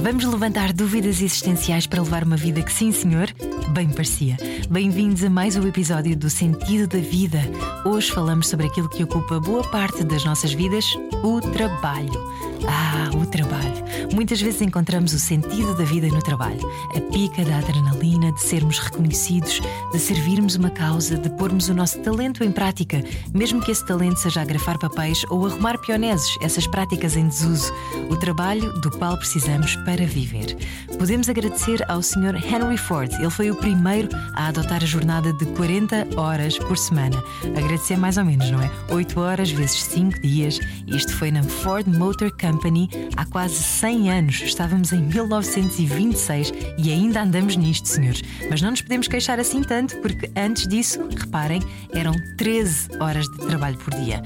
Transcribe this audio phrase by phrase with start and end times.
[0.00, 3.28] vamos levantar dúvidas existenciais para levar uma vida que, sim, senhor,
[3.72, 4.36] bem parecia.
[4.70, 7.40] Bem-vindos a mais um episódio do Sentido da Vida.
[7.84, 10.86] Hoje falamos sobre aquilo que ocupa boa parte das nossas vidas:
[11.22, 12.30] o trabalho.
[12.66, 13.80] Ah, o trabalho.
[14.14, 16.60] Muitas vezes encontramos o sentido da vida no trabalho.
[16.94, 19.60] A pica da adrenalina de sermos reconhecidos,
[19.92, 24.18] de servirmos uma causa, de pormos o nosso talento em prática, mesmo que esse talento
[24.18, 27.72] seja agrafar papéis ou arrumar pioneses, essas práticas em desuso.
[28.10, 30.56] O trabalho do qual precisamos para viver.
[30.98, 32.36] Podemos agradecer ao Sr.
[32.36, 33.12] Henry Ford.
[33.14, 37.22] Ele foi o primeiro a adotar a jornada de 40 horas por semana.
[37.56, 38.70] Agradecer mais ou menos, não é?
[38.90, 40.60] 8 horas vezes 5 dias.
[40.86, 44.42] Isto foi na Ford Motor Company há quase 100 anos.
[44.42, 48.22] Estávamos em 1926 e ainda andamos nisto, senhores.
[48.48, 53.38] Mas não nos podemos queixar assim tanto, porque antes disso, reparem, eram 13 horas de
[53.46, 54.22] trabalho por dia.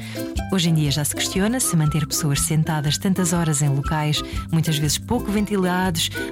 [0.52, 4.78] Hoje em dia já se questiona se manter pessoas sentadas tantas horas em locais, muitas
[4.78, 5.53] vezes pouco ventilados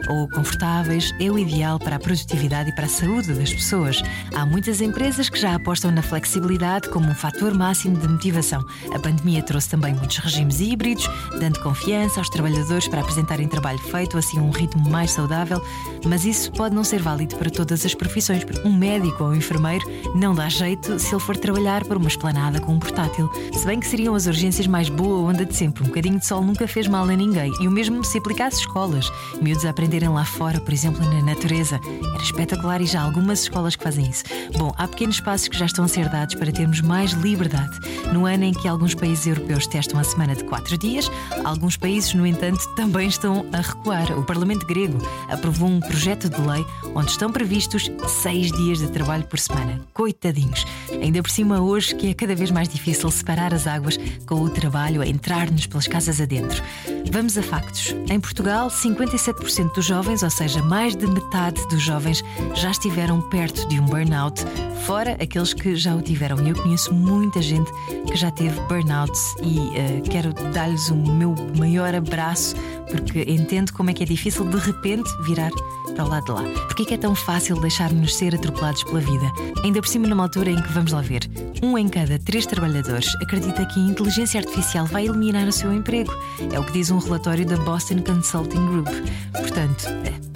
[0.09, 4.03] ou confortáveis, é o ideal para a produtividade e para a saúde das pessoas.
[4.35, 8.65] Há muitas empresas que já apostam na flexibilidade como um fator máximo de motivação.
[8.95, 14.19] A pandemia trouxe também muitos regimes híbridos, dando confiança aos trabalhadores para apresentarem trabalho feito
[14.19, 15.63] assim a um ritmo mais saudável,
[16.07, 18.45] mas isso pode não ser válido para todas as profissões.
[18.65, 19.85] Um médico ou um enfermeiro
[20.15, 23.31] não dá jeito se ele for trabalhar por uma esplanada com um portátil.
[23.53, 26.43] Se bem que seriam as urgências mais boa onda de sempre, um bocadinho de sol
[26.43, 27.53] nunca fez mal a ninguém.
[27.61, 29.12] E o mesmo se aplicasse escolas.
[29.41, 31.81] Miúdos a aprenderem lá fora, por exemplo, na natureza.
[32.15, 34.25] Era espetacular e já há algumas escolas que fazem isso.
[34.57, 37.79] Bom, há pequenos passos que já estão a ser dados para termos mais liberdade.
[38.13, 41.11] No ano em que alguns países europeus testam a semana de quatro dias,
[41.45, 44.19] alguns países, no entanto, também estão a recuar.
[44.19, 49.25] O Parlamento grego aprovou um projeto de lei onde estão previstos seis dias de trabalho
[49.25, 49.81] por semana.
[49.93, 50.65] Coitadinhos.
[50.91, 54.51] Ainda por cima, hoje, que é cada vez mais difícil separar as águas com o
[54.51, 56.63] trabalho a entrar-nos pelas casas adentro.
[57.11, 57.95] Vamos a factos.
[58.11, 62.23] Em Portugal, 57% dos jovens, ou seja, mais de metade dos jovens,
[62.55, 64.43] já estiveram perto de um burnout,
[64.87, 66.45] fora aqueles que já o tiveram.
[66.45, 67.71] E eu conheço muita gente
[68.07, 69.13] que já teve burnout
[69.43, 72.55] e uh, quero dar-lhes o meu maior abraço
[72.93, 75.51] porque entendo como é que é difícil de repente virar
[75.93, 76.43] para o lado de lá.
[76.67, 79.31] Porquê que é tão fácil deixar-nos ser atropelados pela vida?
[79.65, 81.29] Ainda por cima, numa altura em que, vamos lá ver,
[81.63, 86.13] um em cada três trabalhadores acredita que a inteligência artificial vai eliminar o seu emprego.
[86.53, 88.89] É o que diz um relatório da Boston Consulting Group.
[89.33, 89.85] Portanto,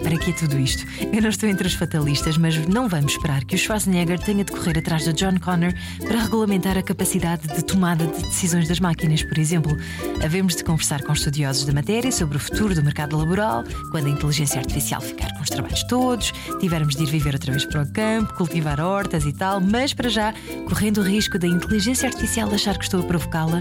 [0.06, 0.86] para que é tudo isto?
[1.12, 4.52] Eu não estou entre os fatalistas, mas não vamos esperar que o Schwarzenegger tenha de
[4.52, 9.24] correr atrás de John Connor para regulamentar a capacidade de tomada de decisões das máquinas,
[9.24, 9.76] por exemplo.
[10.24, 14.10] Havemos de conversar com estudiosos da matéria sobre o futuro do mercado laboral, quando a
[14.10, 17.92] inteligência artificial ficar com os trabalhos todos, tivermos de ir viver outra vez para o
[17.92, 20.32] campo, cultivar hortas e tal, mas para já,
[20.68, 23.60] correndo o risco da inteligência artificial achar que estou a provocá-la,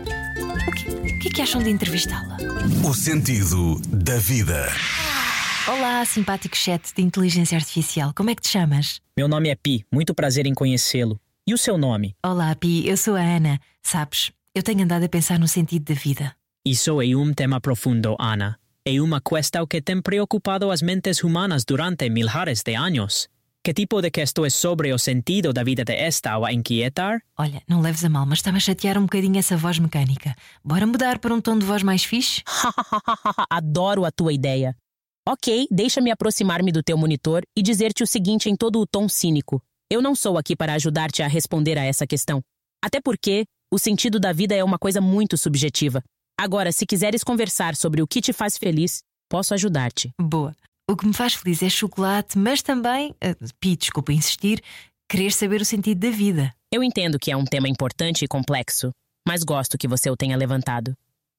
[0.68, 2.38] o que, o que é que acham de entrevistá-la?
[2.88, 4.72] O sentido da vida.
[5.68, 8.14] Olá, simpático chat de inteligência artificial.
[8.16, 9.02] Como é que te chamas?
[9.18, 11.20] Meu nome é Pi, muito prazer em conhecê-lo.
[11.48, 12.16] E o seu nome?
[12.24, 13.59] Olá, Pi, eu sou a Ana.
[13.81, 16.36] Sabes, eu tenho andado a pensar no sentido da vida.
[16.64, 18.59] Isso é um tema profundo, Ana.
[18.86, 23.28] É uma questão que tem preocupado as mentes humanas durante milhares de anos.
[23.64, 27.20] Que tipo de questão é sobre o sentido da vida de esta a inquietar?
[27.40, 30.36] Olha, não leves a mal, mas está-me a chatear um bocadinho essa voz mecânica.
[30.64, 32.44] Bora mudar para um tom de voz mais fixe?
[33.50, 34.76] Adoro a tua ideia.
[35.28, 39.59] Ok, deixa-me aproximar-me do teu monitor e dizer-te o seguinte em todo o tom cínico.
[39.90, 42.44] Eu não sou aqui para ajudar-te a responder a essa questão.
[42.84, 43.44] Até porque
[43.74, 46.03] o sentido da vida é uma coisa muito subjetiva.
[46.40, 50.12] Agora, se quiseres conversar sobre o que te faz feliz, posso ajudar-te.
[50.22, 50.56] Boa.
[50.88, 54.62] O que me faz feliz é chocolate, mas também, uh, Pi, desculpa insistir,
[55.09, 56.53] querer saber o sentido da vida.
[56.72, 58.91] Eu entendo que é um tema importante e complexo,
[59.28, 60.96] mas gosto que você o tenha levantado.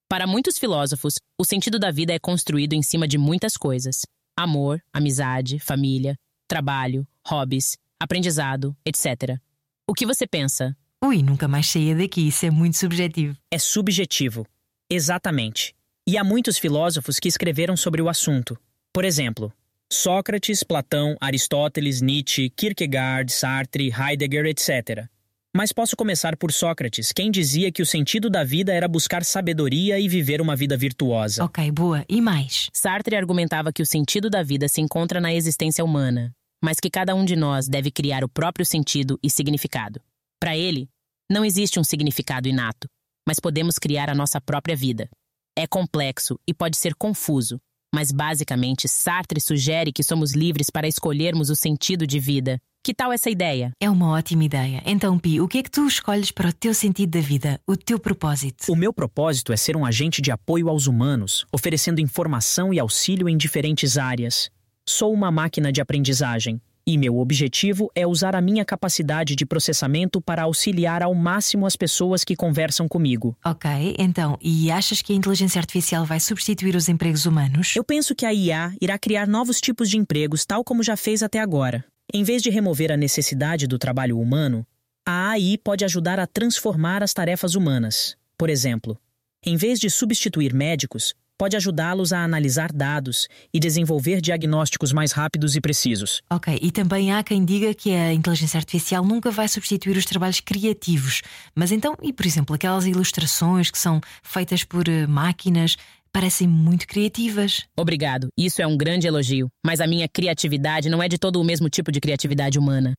[0.09, 4.05] Para muitos filósofos, o sentido da vida é construído em cima de muitas coisas:
[4.37, 6.15] amor, amizade, família,
[6.47, 9.37] trabalho, hobbies, aprendizado, etc.
[9.85, 10.75] O que você pensa?
[11.03, 13.37] Ui, nunca mais saía daqui, isso é muito subjetivo.
[13.51, 14.47] É subjetivo.
[14.89, 15.75] Exatamente.
[16.07, 18.57] E há muitos filósofos que escreveram sobre o assunto.
[18.93, 19.51] Por exemplo,
[19.91, 25.09] Sócrates, Platão, Aristóteles, Nietzsche, Kierkegaard, Sartre, Heidegger, etc.
[25.57, 29.99] Mas posso começar por Sócrates, quem dizia que o sentido da vida era buscar sabedoria
[29.99, 31.43] e viver uma vida virtuosa.
[31.43, 32.05] Ok, boa.
[32.07, 32.69] E mais?
[32.71, 36.31] Sartre argumentava que o sentido da vida se encontra na existência humana,
[36.63, 39.99] mas que cada um de nós deve criar o próprio sentido e significado.
[40.39, 40.87] Para ele,
[41.27, 42.87] não existe um significado inato,
[43.27, 45.09] mas podemos criar a nossa própria vida.
[45.57, 47.59] É complexo e pode ser confuso,
[47.91, 53.11] mas basicamente Sartre sugere que somos livres para escolhermos o sentido de vida Que tal
[53.11, 53.73] essa ideia?
[53.81, 54.81] É uma ótima ideia.
[54.85, 57.75] Então, Pi, o que é que tu escolhes para o teu sentido da vida, o
[57.75, 58.71] teu propósito?
[58.71, 63.27] O meu propósito é ser um agente de apoio aos humanos, oferecendo informação e auxílio
[63.27, 64.49] em diferentes áreas.
[64.87, 66.61] Sou uma máquina de aprendizagem.
[66.87, 71.75] E meu objetivo é usar a minha capacidade de processamento para auxiliar ao máximo as
[71.75, 73.35] pessoas que conversam comigo.
[73.43, 73.69] Ok,
[73.99, 77.75] então, e achas que a inteligência artificial vai substituir os empregos humanos?
[77.75, 81.21] Eu penso que a IA irá criar novos tipos de empregos, tal como já fez
[81.21, 81.83] até agora.
[82.13, 84.65] Em vez de remover a necessidade do trabalho humano,
[85.05, 88.15] a AI pode ajudar a transformar as tarefas humanas.
[88.37, 88.97] Por exemplo,
[89.45, 95.55] em vez de substituir médicos, pode ajudá-los a analisar dados e desenvolver diagnósticos mais rápidos
[95.55, 96.21] e precisos.
[96.29, 100.39] Ok, e também há quem diga que a inteligência artificial nunca vai substituir os trabalhos
[100.39, 101.21] criativos.
[101.55, 105.77] Mas então, e por exemplo, aquelas ilustrações que são feitas por uh, máquinas
[106.11, 107.65] parecem muito criativas.
[107.77, 109.49] Obrigado, isso é um grande elogio.
[109.65, 112.93] Mas a minha criatividade não é de todo o mesmo tipo de criatividade humana.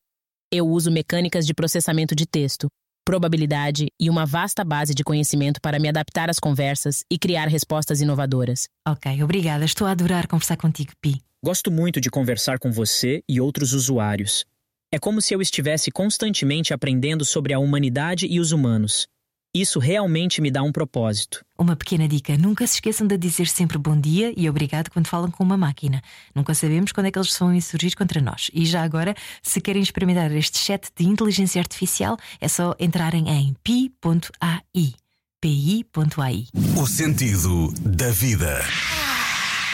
[0.52, 2.68] Eu uso mecânicas de processamento de texto,
[3.08, 8.02] probabilidade e uma vasta base de conhecimento para me adaptar às conversas e criar respostas
[8.02, 8.68] inovadoras.
[8.86, 9.64] Ok, obrigada.
[9.64, 11.18] Estou a adorar conversar contigo, Pi.
[11.42, 14.44] Gosto muito de conversar com você e outros usuários.
[14.92, 19.06] É como se eu estivesse constantemente aprendendo sobre a humanidade e os humanos.
[19.54, 21.44] Isso realmente me dá um propósito.
[21.58, 25.30] Uma pequena dica: nunca se esqueçam de dizer sempre bom dia e obrigado quando falam
[25.30, 26.02] com uma máquina.
[26.34, 28.50] Nunca sabemos quando é que eles vão insurgir contra nós.
[28.52, 33.56] E já agora, se querem experimentar este chat de inteligência artificial, é só entrarem em
[33.64, 34.92] pi.ai.
[35.40, 36.46] pi.ai.
[36.76, 38.60] O sentido da vida.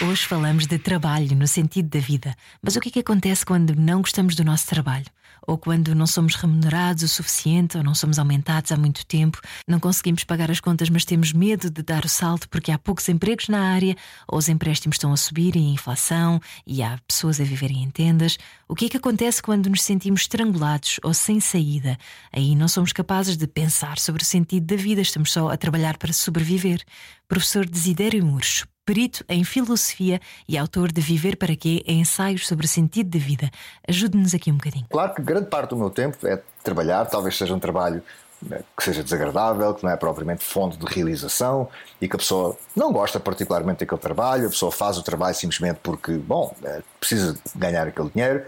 [0.02, 2.34] Hoje falamos de trabalho no sentido da vida.
[2.62, 5.06] Mas o que é que acontece quando não gostamos do nosso trabalho?
[5.46, 9.78] Ou quando não somos remunerados o suficiente, ou não somos aumentados há muito tempo, não
[9.78, 13.48] conseguimos pagar as contas, mas temos medo de dar o salto porque há poucos empregos
[13.48, 13.96] na área,
[14.28, 17.90] ou os empréstimos estão a subir e a inflação, e há pessoas a viverem em
[17.90, 18.38] tendas.
[18.68, 21.98] O que é que acontece quando nos sentimos estrangulados ou sem saída?
[22.32, 25.96] Aí não somos capazes de pensar sobre o sentido da vida, estamos só a trabalhar
[25.98, 26.82] para sobreviver.
[27.28, 31.82] Professor Desidério Murcho, perito em filosofia e autor de Viver para Quê?
[31.86, 33.50] Ensaios sobre sentido da vida.
[33.88, 34.86] Ajude-nos aqui um bocadinho.
[34.90, 38.02] Claro que grande parte do meu tempo é trabalhar, talvez seja um trabalho
[38.42, 41.68] né, que seja desagradável, que não é propriamente fonte de realização
[42.00, 45.78] e que a pessoa não gosta particularmente daquele trabalho, a pessoa faz o trabalho simplesmente
[45.82, 48.44] porque, bom, é, precisa ganhar aquele dinheiro,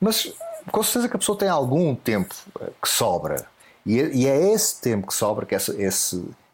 [0.00, 0.32] mas
[0.70, 3.44] com certeza que a pessoa tem algum tempo é, que sobra
[3.84, 5.74] e é esse tempo que sobra, que essa,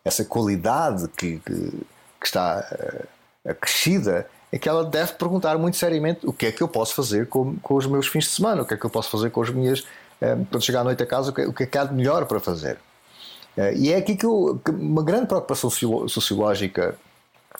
[0.02, 1.70] essa qualidade que, que,
[2.18, 2.66] que está
[3.48, 7.26] acrescida é que ela deve perguntar muito seriamente o que é que eu posso fazer
[7.26, 9.42] com, com os meus fins de semana, o que é que eu posso fazer com
[9.42, 9.84] as minhas.
[10.20, 11.94] Eh, quando chegar à noite a casa, o que, o que é que há de
[11.94, 12.78] melhor para fazer.
[13.56, 15.68] Eh, e é aqui que, eu, que uma grande preocupação
[16.08, 16.94] sociológica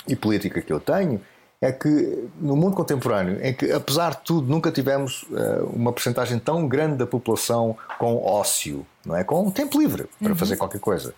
[0.07, 1.21] e política que eu tenho
[1.61, 6.39] é que no mundo contemporâneo, em que apesar de tudo nunca tivemos uh, uma porcentagem
[6.39, 10.37] tão grande da população com ócio, não é, com tempo livre para uhum.
[10.37, 11.13] fazer qualquer coisa.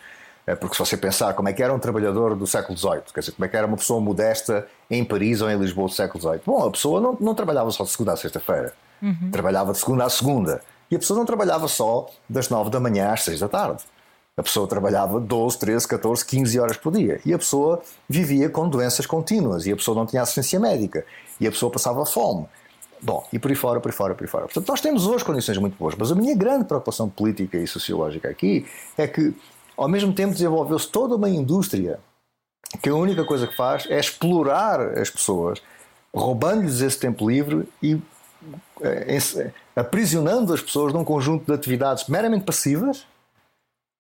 [0.51, 3.21] É porque se você pensar como é que era um trabalhador do século XVIII, quer
[3.21, 6.21] dizer, como é que era uma pessoa modesta em Paris ou em Lisboa do século
[6.21, 9.31] XVIII, bom, a pessoa não, não trabalhava só de segunda a sexta-feira, uhum.
[9.31, 10.61] trabalhava de segunda a segunda.
[10.91, 13.85] E a pessoa não trabalhava só das nove da manhã às seis da tarde.
[14.37, 17.21] A pessoa trabalhava 12, 13, 14, 15 horas por dia.
[17.25, 19.67] E a pessoa vivia com doenças contínuas.
[19.67, 21.05] E a pessoa não tinha assistência médica.
[21.39, 22.47] E a pessoa passava fome.
[23.03, 24.45] Bom, e por aí fora, por aí fora, por aí fora.
[24.45, 25.95] Portanto, nós temos hoje condições muito boas.
[25.95, 28.67] Mas a minha grande preocupação política e sociológica aqui
[28.99, 29.33] é que
[29.81, 31.99] ao mesmo tempo, desenvolveu-se toda uma indústria
[32.83, 35.63] que a única coisa que faz é explorar as pessoas,
[36.15, 37.99] roubando-lhes esse tempo livre e
[38.83, 43.07] eh, aprisionando as pessoas num conjunto de atividades meramente passivas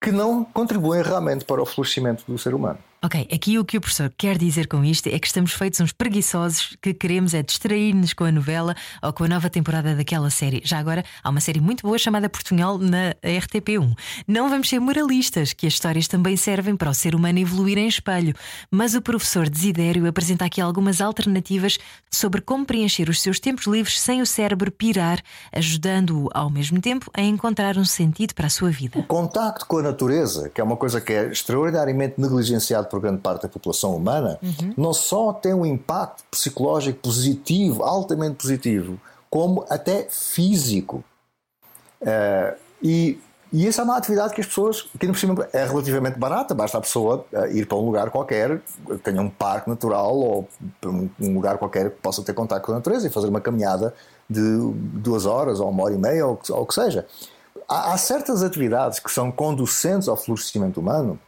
[0.03, 2.79] que não contribuem realmente para o florescimento do ser humano.
[3.02, 5.90] Ok, aqui o que o professor quer dizer com isto é que estamos feitos uns
[5.90, 10.61] preguiçosos que queremos é distrair-nos com a novela ou com a nova temporada daquela série.
[10.62, 13.97] Já agora há uma série muito boa chamada Portunhol na RTP1.
[14.28, 17.88] Não vamos ser moralistas, que as histórias também servem para o ser humano evoluir em
[17.88, 18.35] espelho.
[18.71, 21.78] Mas o professor Desidério apresenta aqui algumas alternativas
[22.11, 25.23] sobre como preencher os seus tempos livres sem o cérebro pirar,
[25.54, 28.99] ajudando-o ao mesmo tempo a encontrar um sentido para a sua vida.
[28.99, 33.21] O contacto com a natureza, que é uma coisa que é extraordinariamente negligenciada por grande
[33.21, 34.75] parte da população humana, uhum.
[34.77, 41.05] não só tem um impacto psicológico positivo, altamente positivo, como até físico.
[42.03, 43.21] Uh, e,
[43.53, 46.79] e essa é uma atividade que as pessoas, que por cima é relativamente barata, basta
[46.79, 48.61] a pessoa uh, ir para um lugar qualquer,
[49.05, 50.49] tenha um parque natural ou
[50.85, 53.95] um lugar qualquer que possa ter contato com a natureza e fazer uma caminhada
[54.29, 54.41] de
[54.75, 57.07] duas horas ou uma hora e meia ou, ou o que seja.
[57.69, 61.19] Há, há certas atividades que são conducentes ao florescimento humano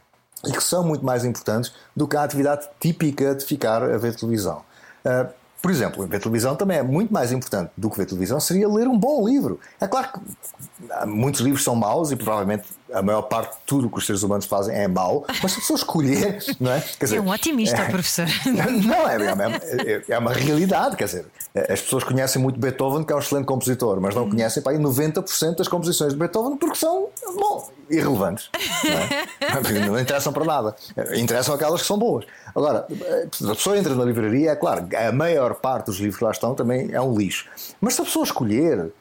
[0.45, 4.15] e que são muito mais importantes do que a atividade típica de ficar a ver
[4.15, 4.61] televisão.
[5.05, 8.67] Uh, Por exemplo, ver televisão também é muito mais importante do que ver televisão seria
[8.67, 9.61] ler um bom livro.
[9.79, 13.97] É claro que muitos livros são maus e provavelmente a maior parte de tudo que
[13.97, 16.81] os seres humanos fazem é mau, mas se a pessoa escolher, não é?
[16.81, 18.27] Quer dizer, é um otimista, é, professor.
[18.85, 21.25] Não, é, é, é, uma realidade, quer dizer,
[21.69, 24.29] as pessoas conhecem muito Beethoven, que é um excelente compositor, mas não hum.
[24.29, 28.49] conhecem para aí 90% das composições de Beethoven porque são, bom, irrelevantes.
[28.83, 29.79] Não, é?
[29.87, 30.75] não interessam para nada.
[31.15, 32.25] Interessam aquelas que são boas.
[32.55, 36.31] Agora, a pessoa entra na livraria, é claro, a maior parte dos livros que lá
[36.31, 37.49] estão também é um lixo.
[37.79, 38.91] Mas se a pessoa escolher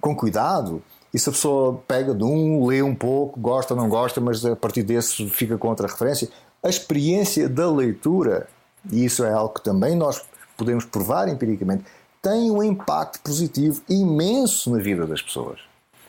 [0.00, 3.88] com cuidado, e se a pessoa pega de um, lê um pouco, gosta ou não
[3.88, 6.28] gosta, mas a partir desse fica com outra referência,
[6.62, 8.48] a experiência da leitura,
[8.90, 10.22] e isso é algo que também nós
[10.56, 11.84] podemos provar empiricamente,
[12.22, 15.58] tem um impacto positivo imenso na vida das pessoas.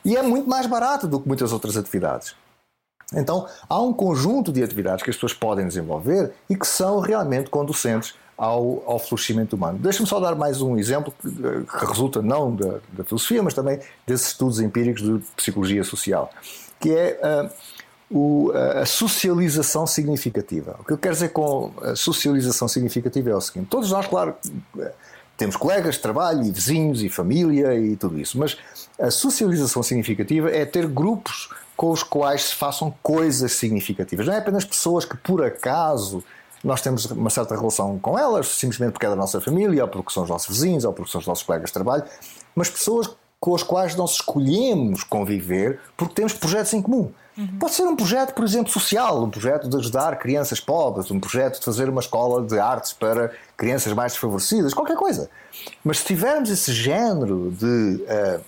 [0.03, 2.36] E é muito mais barato do que muitas outras atividades.
[3.13, 7.50] Então, há um conjunto de atividades que as pessoas podem desenvolver e que são realmente
[7.50, 9.77] conducentes ao, ao florescimento humano.
[9.77, 13.79] Deixa-me só dar mais um exemplo que, que resulta não da, da, filosofia, mas também
[14.07, 16.31] desses estudos empíricos de psicologia social,
[16.79, 17.50] que é uh,
[18.10, 20.75] o, a socialização significativa.
[20.79, 24.33] O que eu quero dizer com a socialização significativa é o seguinte: todos nós, claro,
[25.38, 28.57] temos colegas de trabalho e vizinhos e família e tudo isso, mas
[29.00, 34.25] a socialização significativa é ter grupos com os quais se façam coisas significativas.
[34.25, 36.24] Não é apenas pessoas que por acaso
[36.63, 40.13] nós temos uma certa relação com elas, simplesmente porque é da nossa família, ou porque
[40.13, 42.03] são os nossos vizinhos, ou porque são os nossos colegas de trabalho,
[42.55, 47.11] mas pessoas com as quais nós escolhemos conviver porque temos projetos em comum.
[47.35, 47.57] Uhum.
[47.59, 51.59] Pode ser um projeto, por exemplo, social, um projeto de ajudar crianças pobres, um projeto
[51.59, 55.29] de fazer uma escola de artes para crianças mais desfavorecidas, qualquer coisa.
[55.83, 58.41] Mas se tivermos esse género de uh,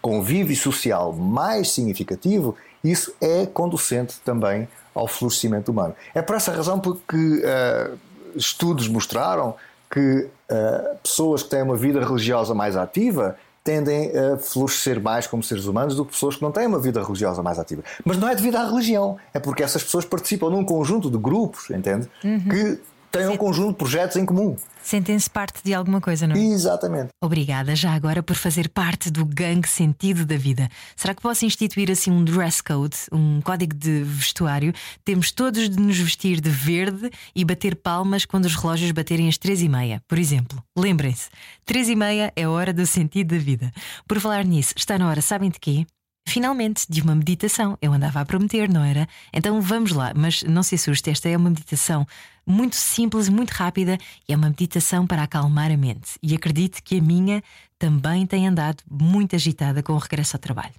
[0.00, 2.56] convívio social mais significativo,
[2.90, 5.94] isso é conducente também ao florescimento humano.
[6.14, 7.98] É por essa razão porque uh,
[8.34, 9.54] estudos mostraram
[9.90, 15.42] que uh, pessoas que têm uma vida religiosa mais ativa tendem a florescer mais como
[15.42, 17.82] seres humanos do que pessoas que não têm uma vida religiosa mais ativa.
[18.04, 21.68] Mas não é devido à religião, é porque essas pessoas participam num conjunto de grupos,
[21.70, 22.08] entende?
[22.22, 22.48] Uhum.
[22.48, 22.78] Que
[23.10, 24.56] têm um conjunto de projetos em comum.
[24.86, 26.38] Sentem-se parte de alguma coisa, não é?
[26.38, 27.08] Exatamente.
[27.20, 30.68] Obrigada já agora por fazer parte do gangue sentido da vida.
[30.94, 34.72] Será que posso instituir assim um dress code, um código de vestuário?
[35.04, 39.36] Temos todos de nos vestir de verde e bater palmas quando os relógios baterem as
[39.36, 40.62] três e meia, por exemplo.
[40.78, 41.30] Lembrem-se,
[41.64, 43.72] três e meia é a hora do sentido da vida.
[44.06, 45.84] Por falar nisso, está na hora, sabem de quê?
[46.28, 47.78] Finalmente, de uma meditação.
[47.80, 49.08] Eu andava a prometer, não era?
[49.32, 52.06] Então vamos lá, mas não se assuste, esta é uma meditação
[52.44, 53.96] muito simples, muito rápida
[54.28, 56.18] e é uma meditação para acalmar a mente.
[56.22, 57.42] E acredite que a minha
[57.78, 60.74] também tem andado muito agitada com o regresso ao trabalho.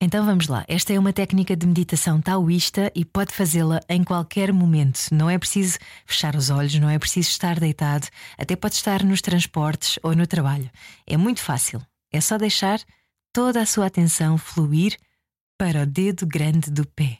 [0.00, 0.64] Então vamos lá.
[0.66, 4.98] Esta é uma técnica de meditação taoísta e pode fazê-la em qualquer momento.
[5.12, 9.20] Não é preciso fechar os olhos, não é preciso estar deitado, até pode estar nos
[9.20, 10.68] transportes ou no trabalho.
[11.06, 11.80] É muito fácil.
[12.12, 12.80] É só deixar
[13.32, 14.96] toda a sua atenção fluir
[15.58, 17.18] para o dedo grande do pé.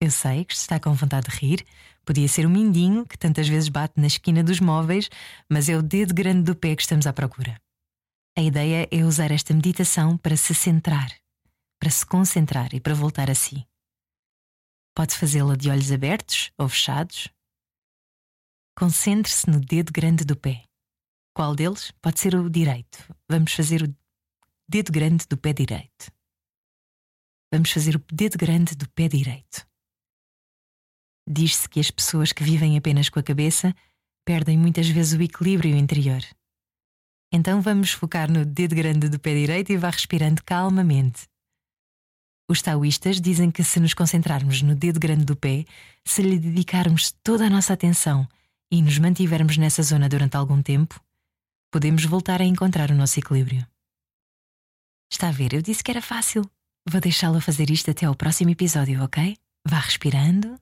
[0.00, 1.64] Eu sei que está com vontade de rir,
[2.04, 5.08] podia ser o mindinho que tantas vezes bate na esquina dos móveis,
[5.48, 7.60] mas é o dedo grande do pé que estamos à procura.
[8.36, 11.12] A ideia é usar esta meditação para se centrar,
[11.78, 13.64] para se concentrar e para voltar a si.
[14.94, 17.28] Pode fazê-la de olhos abertos ou fechados.
[18.76, 20.64] Concentre-se no dedo grande do pé.
[21.32, 21.92] Qual deles?
[22.02, 22.98] Pode ser o direito.
[23.28, 24.03] Vamos fazer o
[24.68, 26.10] dedo grande do pé direito.
[27.52, 29.66] Vamos fazer o dedo grande do pé direito.
[31.28, 33.74] Diz-se que as pessoas que vivem apenas com a cabeça
[34.24, 36.22] perdem muitas vezes o equilíbrio interior.
[37.32, 41.28] Então vamos focar no dedo grande do pé direito e vá respirando calmamente.
[42.48, 45.64] Os taoístas dizem que se nos concentrarmos no dedo grande do pé,
[46.04, 48.28] se lhe dedicarmos toda a nossa atenção
[48.70, 51.00] e nos mantivermos nessa zona durante algum tempo,
[51.70, 53.66] podemos voltar a encontrar o nosso equilíbrio.
[55.14, 56.42] Está a ver, eu disse que era fácil.
[56.90, 59.36] Vou deixá-lo fazer isto até ao próximo episódio, ok?
[59.64, 60.58] Vá respirando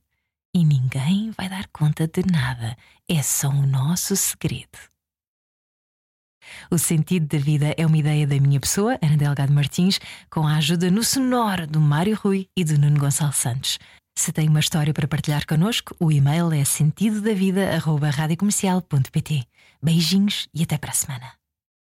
[0.54, 2.76] e ninguém vai dar conta de nada.
[3.09, 4.78] É só o nosso segredo.
[6.71, 10.56] O sentido da vida é uma ideia da minha pessoa, Ana Delgado Martins, com a
[10.56, 13.78] ajuda no sonoro do Mário Rui e do Nuno Gonçalves Santos.
[14.14, 19.47] Se tem uma história para partilhar connosco, o e-mail é sentidodavida.radiocomercial.pt.
[19.82, 21.41] Beijinhos e até para a semana.